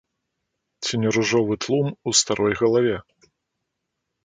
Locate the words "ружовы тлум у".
1.17-2.15